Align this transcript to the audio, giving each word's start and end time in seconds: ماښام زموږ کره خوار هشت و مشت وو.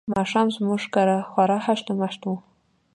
ماښام 0.15 0.47
زموږ 0.55 0.81
کره 0.95 1.17
خوار 1.29 1.51
هشت 1.65 1.85
و 1.89 1.93
مشت 1.99 2.21
وو. 2.25 2.35